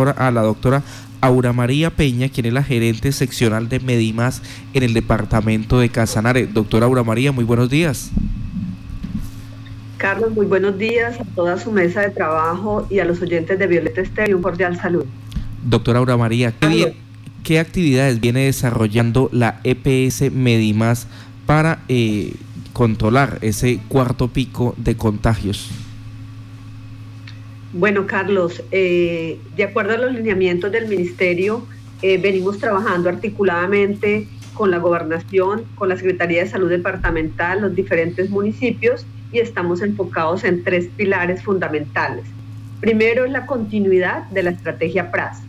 [0.00, 0.84] a la doctora
[1.20, 6.46] Aura María Peña, quien es la gerente seccional de Medimas en el departamento de Casanare.
[6.46, 8.12] Doctora Aura María, muy buenos días.
[9.96, 13.66] Carlos, muy buenos días a toda su mesa de trabajo y a los oyentes de
[13.66, 14.36] Violeta Estéreo.
[14.36, 15.04] Un cordial salud.
[15.64, 16.94] Doctora Aura María, ¿qué,
[17.42, 21.08] ¿qué, actividades viene desarrollando la EPS Medimas
[21.44, 22.34] para eh,
[22.72, 25.72] controlar ese cuarto pico de contagios?
[27.72, 31.66] Bueno, Carlos, eh, de acuerdo a los lineamientos del ministerio,
[32.00, 38.30] eh, venimos trabajando articuladamente con la gobernación, con la Secretaría de Salud Departamental, los diferentes
[38.30, 42.24] municipios y estamos enfocados en tres pilares fundamentales.
[42.80, 45.42] Primero es la continuidad de la estrategia PRAS.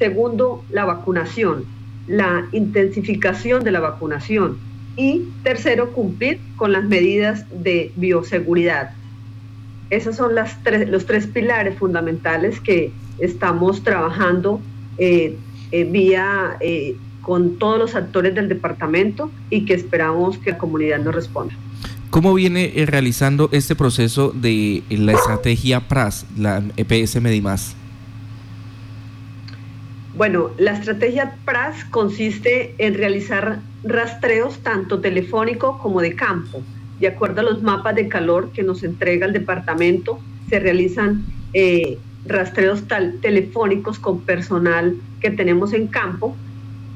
[0.00, 1.64] Segundo, la vacunación,
[2.08, 4.58] la intensificación de la vacunación.
[4.96, 8.90] Y tercero, cumplir con las medidas de bioseguridad
[9.92, 10.56] esos son las
[10.88, 14.58] los tres pilares fundamentales que estamos trabajando
[14.96, 15.36] eh,
[15.70, 20.98] eh, vía eh, con todos los actores del departamento y que esperamos que la comunidad
[20.98, 21.54] nos responda.
[22.08, 27.76] ¿Cómo viene realizando este proceso de la estrategia PRAS, la EPS Medimás?
[30.16, 36.62] Bueno, la estrategia PRAS consiste en realizar rastreos tanto telefónico como de campo
[37.02, 41.98] de acuerdo a los mapas de calor que nos entrega el departamento, se realizan eh,
[42.24, 42.84] rastreos
[43.20, 46.36] telefónicos con personal que tenemos en campo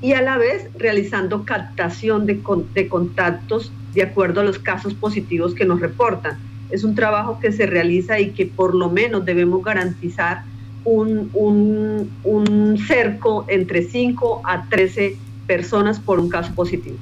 [0.00, 2.40] y a la vez realizando captación de,
[2.88, 6.38] contactos de acuerdo a los casos positivos que nos reportan.
[6.70, 10.44] Es un trabajo que se realiza y que por lo menos debemos garantizar
[10.84, 16.96] un, un cerco entre 5 a 13 personas por un caso positivo.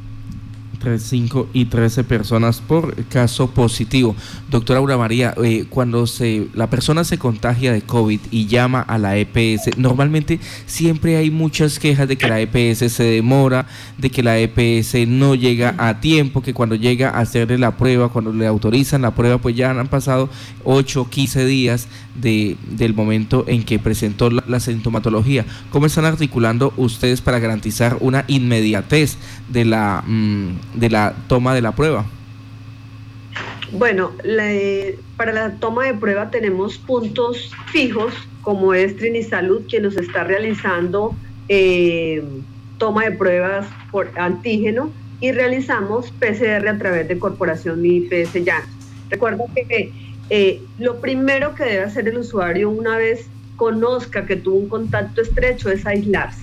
[0.83, 4.15] 5 y 13 personas por caso positivo.
[4.51, 8.99] Doctora Aura María, eh, cuando se, la persona se contagia de COVID y llama a
[8.99, 13.67] la EPS, normalmente siempre hay muchas quejas de que la EPS se demora,
[13.99, 18.09] de que la EPS no llega a tiempo, que cuando llega a hacerle la prueba,
[18.09, 20.28] cuando le autorizan la prueba, pues ya han pasado
[20.65, 25.47] 8, 15 días de, del momento en que presentó la, sintomatología.
[25.71, 29.17] ¿Cómo están articulando ustedes para garantizar una inmediatez
[29.49, 32.05] de la, mm, de la toma de la prueba?
[33.73, 34.12] Bueno,
[35.17, 41.15] para la toma de prueba tenemos puntos fijos, como es Trinisalud, quien nos está realizando
[41.49, 42.23] eh,
[42.79, 44.91] toma de pruebas por antígeno
[45.21, 48.65] y realizamos PCR a través de Corporación MIPS ya.
[49.11, 49.93] Recuerda que
[50.31, 55.21] eh, lo primero que debe hacer el usuario una vez conozca que tuvo un contacto
[55.21, 56.43] estrecho es aislarse.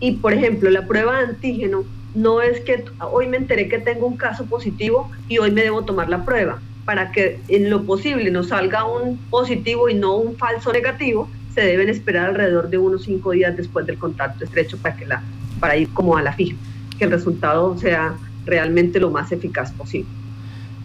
[0.00, 4.06] Y por ejemplo, la prueba de antígeno no es que hoy me enteré que tengo
[4.06, 6.60] un caso positivo y hoy me debo tomar la prueba.
[6.84, 11.60] Para que en lo posible nos salga un positivo y no un falso negativo, se
[11.62, 15.22] deben esperar alrededor de unos cinco días después del contacto estrecho para, que la,
[15.60, 16.56] para ir como a la fija,
[16.98, 20.08] que el resultado sea realmente lo más eficaz posible.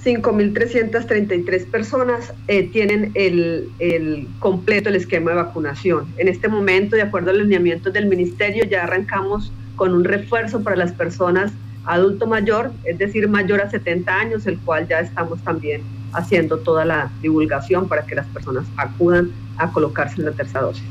[0.04, 6.06] 5.333 personas eh, tienen el, completo el esquema de vacunación.
[6.18, 10.76] En este momento, de acuerdo al lineamientos del ministerio, ya arrancamos con un refuerzo para
[10.76, 11.52] las personas
[11.84, 15.82] adulto mayor, es decir, mayor a 70 años, el cual ya estamos también
[16.12, 20.84] haciendo toda la divulgación para que las personas acudan a colocarse en la tercera dosis.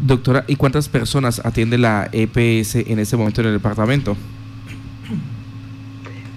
[0.00, 4.16] Doctora, ¿y cuántas personas atiende la EPS en este momento en el departamento?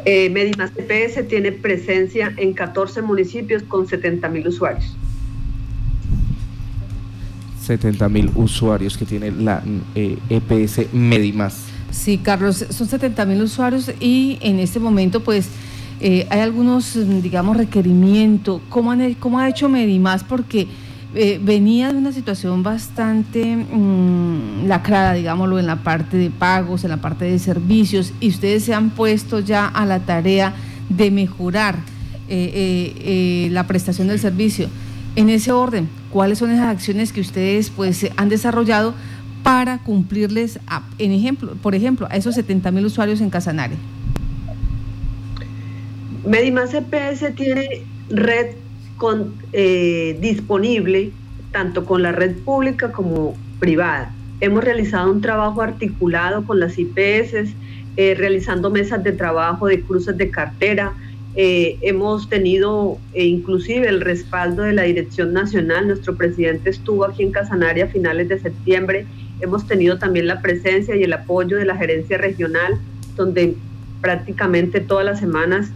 [0.06, 4.96] Eh, Medimas EPS tiene presencia en 14 municipios con 70 mil usuarios.
[7.62, 9.64] 70 mil usuarios que tiene la
[9.96, 11.66] EPS eh, e Medimas.
[11.92, 15.50] Sí, Carlos, son 70 mil usuarios y en este momento pues
[16.00, 18.62] eh, hay algunos, digamos, requerimientos.
[18.70, 20.24] ¿Cómo, ¿Cómo ha hecho Medimas?
[20.24, 20.68] Porque
[21.14, 26.90] eh, venía de una situación bastante mm, lacrada, digámoslo, en la parte de pagos, en
[26.90, 30.54] la parte de servicios, y ustedes se han puesto ya a la tarea
[30.88, 31.76] de mejorar
[32.30, 34.70] eh, eh, la prestación del servicio.
[35.18, 38.94] En ese orden, ¿cuáles son esas acciones que ustedes pues, han desarrollado
[39.44, 40.60] para cumplirles,
[40.98, 43.76] en ejemplo, por ejemplo, a esos 70 mil usuarios en Casanare?
[46.26, 48.56] Medimás EPS tiene red
[48.98, 51.12] con, eh, disponible
[51.52, 54.14] tanto con la red pública como privada.
[54.40, 57.54] Hemos realizado un trabajo articulado con las IPS,
[57.98, 60.94] eh, realizando mesas de trabajo de cruces de cartera.
[61.36, 65.88] Eh, hemos tenido eh, inclusive el respaldo de la Dirección Nacional.
[65.88, 69.06] Nuestro presidente estuvo aquí en Casanaria a finales de septiembre.
[69.42, 72.80] Hemos tenido también la presencia y el apoyo de la gerencia regional,
[73.16, 73.56] donde
[74.02, 75.72] prácticamente todas las semanas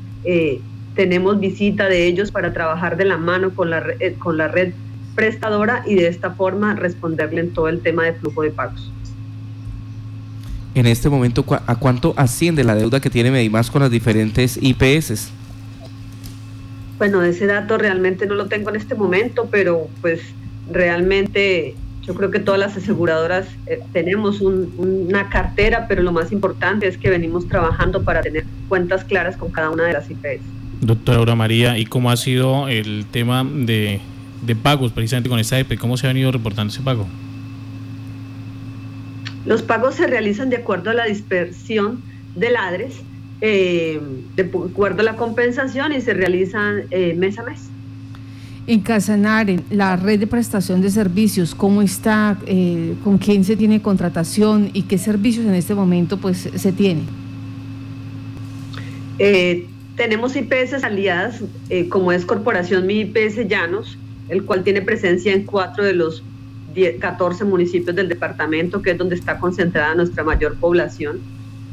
[0.95, 3.83] tenemos visita de ellos para trabajar de la mano con la,
[4.19, 4.73] con la red
[5.15, 8.91] prestadora y de esta forma responderle en todo el tema de flujo de pagos
[10.75, 15.29] en este momento a cuánto asciende la deuda que tiene Medimás con las diferentes IPS.
[16.97, 20.21] Bueno, ese dato realmente no lo tengo en este momento, pero pues
[20.69, 26.87] realmente yo creo que todas las aseguradoras eh, tenemos una cartera, pero lo más importante
[26.87, 30.41] es que venimos trabajando para tener cuentas claras con cada una de las IPS.
[30.81, 33.99] Doctora Aura María, ¿y cómo ha sido el tema de,
[34.45, 35.77] de pagos precisamente con esta EP?
[35.77, 37.07] ¿Cómo se ha venido reportando ese pago?
[39.45, 42.01] Los pagos se realizan de acuerdo a la dispersión
[42.35, 42.95] de ladres,
[43.41, 44.01] eh,
[44.35, 47.69] de acuerdo a la compensación y se realizan eh, mes a mes.
[48.67, 52.39] En Casanare, la red de prestación de servicios, ¿cómo está?
[52.47, 57.03] Eh, ¿Con quién se tiene contratación y qué servicios en este momento pues se tiene?
[59.95, 61.41] Tenemos IPS aliadas,
[61.89, 63.97] como es Corporación Mi IPS Llanos,
[64.29, 66.23] el cual tiene presencia en cuatro de los
[66.99, 71.19] 14 municipios del departamento, que es donde está concentrada nuestra mayor población,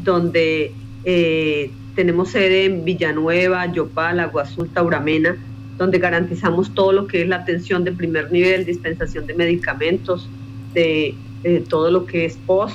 [0.05, 0.73] donde
[1.05, 5.37] eh, tenemos sede en Villanueva, Yopal, Agua Azul, Tauramena,
[5.77, 10.29] donde garantizamos todo lo que es la atención de primer nivel, dispensación de medicamentos,
[10.75, 11.15] de,
[11.69, 12.73] todo lo que es POS.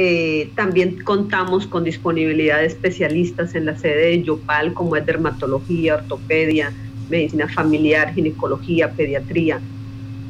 [0.00, 5.96] Eh, también contamos con disponibilidad de especialistas en la sede de Yopal, como es dermatología,
[5.96, 6.72] ortopedia,
[7.10, 9.58] medicina familiar, ginecología, pediatría.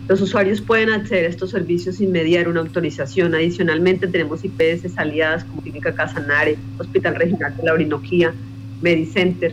[0.08, 3.34] Los usuarios pueden acceder a estos servicios sin mediar una autorización.
[3.34, 8.32] Adicionalmente, tenemos IPS aliadas como Clínica Casanare, Hospital Regional de la Orinoquía,
[8.80, 9.52] Medicenter,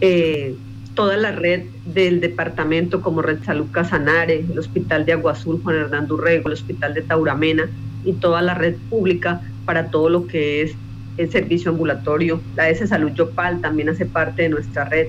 [0.00, 0.56] eh,
[0.96, 5.76] toda la red del departamento como Red Salud Casanare, el Hospital de Agua Azul Juan
[5.76, 7.70] Hernando Urrego, el Hospital de Tauramena
[8.04, 10.74] y toda la red pública para todo lo que es
[11.16, 12.40] el servicio ambulatorio.
[12.56, 15.08] La S Salud Yopal también hace parte de nuestra red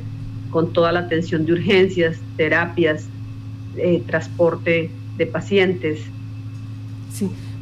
[0.49, 3.05] con toda la atención de urgencias, terapias,
[3.77, 6.01] eh, transporte de pacientes.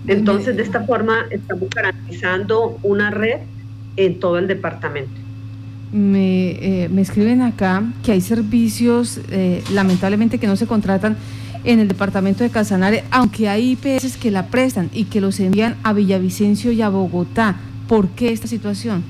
[0.08, 3.42] Entonces, de esta forma, estamos garantizando una red
[3.96, 5.12] en todo el departamento.
[5.92, 11.18] Me, eh, me escriben acá que hay servicios, eh, lamentablemente, que no se contratan
[11.64, 15.76] en el departamento de Casanare, aunque hay IPS que la prestan y que los envían
[15.84, 17.56] a Villavicencio y a Bogotá.
[17.88, 19.04] ¿Por qué esta situación?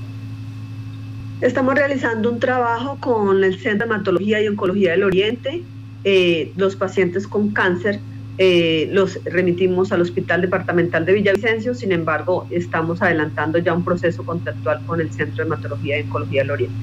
[1.40, 5.62] Estamos realizando un trabajo con el Centro de Hematología y Oncología del Oriente,
[6.04, 8.00] eh, los pacientes con cáncer
[8.42, 14.24] eh, los remitimos al Hospital Departamental de Villavicencio, sin embargo, estamos adelantando ya un proceso
[14.24, 16.74] contractual con el Centro de Hematología y Oncología del Oriente.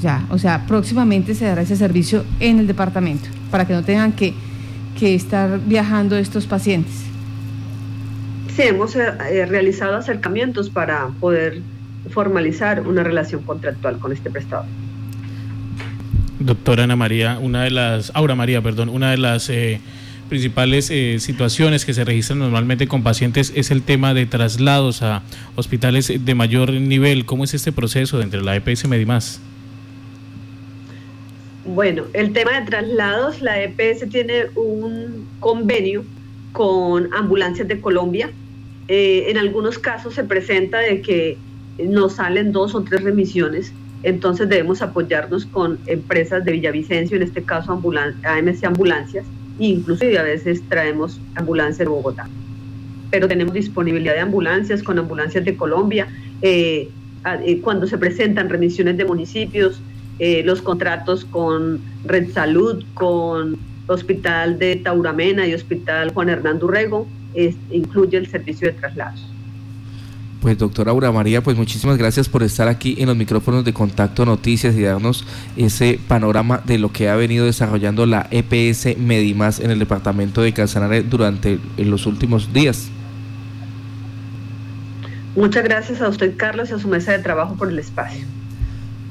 [0.00, 4.12] Ya, o sea, próximamente se dará ese servicio en el departamento, para que no tengan
[4.12, 4.32] que,
[4.98, 7.04] que estar viajando estos pacientes.
[8.54, 11.60] Sí, hemos eh, realizado acercamientos para poder
[12.10, 14.66] formalizar una relación contractual con este prestador.
[16.38, 19.80] Doctora Ana María, una de las, Aura María, perdón, una de las eh,
[20.28, 25.22] principales eh, situaciones que se registran normalmente con pacientes es el tema de traslados a
[25.56, 27.24] hospitales de mayor nivel.
[27.24, 29.40] ¿Cómo es este proceso entre la EPS Medimás?
[31.66, 36.04] Bueno, el tema de traslados, la EPS tiene un convenio
[36.52, 38.30] con Ambulancias de Colombia.
[38.88, 41.38] Eh, en algunos casos se presenta de que
[41.78, 43.72] nos salen dos o tres remisiones
[44.04, 49.24] entonces debemos apoyarnos con empresas de Villavicencio, en este caso AMC Ambulancias,
[49.58, 52.28] e incluso a veces traemos ambulancias de Bogotá.
[53.10, 56.06] Pero tenemos disponibilidad de ambulancias con ambulancias de Colombia.
[56.42, 56.90] Eh,
[57.46, 59.80] eh, cuando se presentan remisiones de municipios,
[60.18, 67.06] eh, los contratos con Red Salud, con Hospital de Tauramena y Hospital Juan Hernando Urrego,
[67.70, 69.28] incluye el servicio de traslados.
[70.40, 74.26] Pues doctora Aura María, pues muchísimas gracias por estar aquí en los micrófonos de Contacto
[74.26, 79.70] Noticias y darnos ese panorama de lo que ha venido desarrollando la EPS Medimás en
[79.70, 82.90] el departamento de Casanare durante los últimos días.
[85.34, 88.24] Muchas gracias a usted, Carlos, y a su mesa de trabajo por el espacio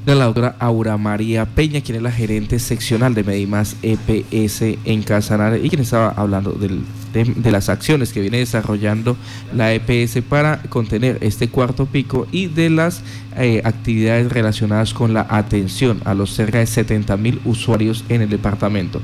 [0.06, 5.60] la doctora Aura María Peña, quien es la gerente seccional de Medimás EPS en Casanare
[5.64, 9.16] y quien estaba hablando de, las acciones que viene desarrollando
[9.54, 13.02] la EPS para contener este cuarto pico y de las
[13.36, 18.28] eh, actividades relacionadas con la atención a los cerca de 70 mil usuarios en el
[18.28, 19.00] departamento.